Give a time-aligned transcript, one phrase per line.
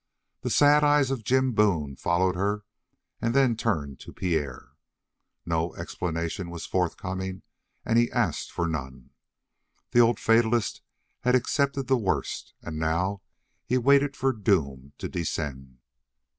[0.41, 2.65] The sad eyes of Jim Boone followed her
[3.21, 4.71] and then turned to Pierre.
[5.45, 7.43] No explanation was forthcoming,
[7.85, 9.11] and he asked for none.
[9.91, 10.81] The old fatalist
[11.19, 13.21] had accepted the worst, and now
[13.63, 15.77] he waited for doom to descend.